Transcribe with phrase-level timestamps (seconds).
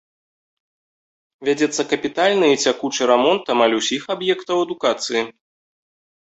[1.49, 5.23] Вядзецца капітальны і цякучы рамонт амаль усіх аб'ектаў адукацыі.